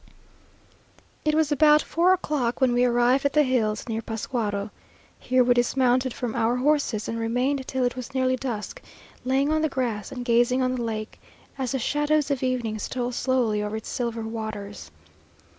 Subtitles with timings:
[1.23, 4.71] It was about four o'clock when we arrived at the hills near Pascuaro.
[5.19, 8.81] Here we dismounted from our horses, and remained till it was nearly dusk,
[9.23, 11.21] laying on the grass, and gazing on the lake,
[11.55, 14.89] as the shadows of evening stole slowly over its silver waters.